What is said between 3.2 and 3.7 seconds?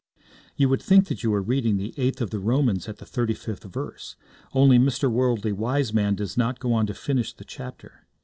fifth